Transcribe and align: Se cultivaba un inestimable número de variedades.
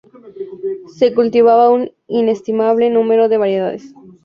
Se 0.97 1.13
cultivaba 1.13 1.69
un 1.69 1.91
inestimable 2.07 2.89
número 2.89 3.29
de 3.29 3.37
variedades. 3.37 3.93